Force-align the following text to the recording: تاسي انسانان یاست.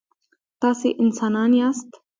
تاسي 0.61 0.89
انسانان 1.03 1.51
یاست. 1.61 1.89